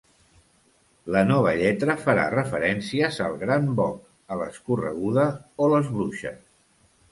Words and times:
La 1.15 1.19
nova 1.31 1.51
lletra 1.59 1.97
farà 2.05 2.23
referències 2.35 3.21
al 3.27 3.37
gran 3.45 3.69
boc, 3.83 4.01
a 4.37 4.41
l’escorreguda 4.43 5.29
o 5.67 5.71
les 5.77 5.95
bruixes. 5.95 6.45